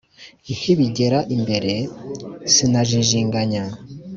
Nkibigera 0.55 1.19
imbere 1.35 1.73
sinajijinganya, 2.53 3.65